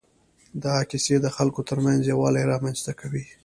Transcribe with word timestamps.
دا 0.63 0.75
کیسې 0.89 1.15
د 1.21 1.27
خلکو 1.35 1.61
تر 1.69 1.77
منځ 1.85 2.01
یووالی 2.03 2.43
رامنځ 2.51 2.77
ته 2.85 2.91
کوي. 2.99 3.25